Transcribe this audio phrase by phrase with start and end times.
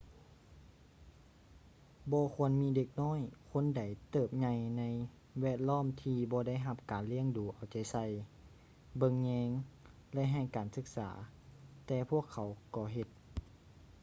[2.11, 3.19] ບໍ່ຄວນມີເດັກນ້ອຍ
[3.49, 3.81] ຄົນໃດ
[4.11, 4.83] ເຕີບໃຫຍໃນ
[5.39, 8.05] ແວດລ້ອມທີ່ບໍ່ໄດ້ຮັບການລ້ຽງດູເອົາໃຈໃສ່
[8.97, 9.49] ເບິ່ງແຍງ
[10.13, 11.09] ແລະ ໃຫ້ການສຶກສາ
[11.85, 13.07] ແຕ່ພວກເຂົາກໍເຮັດ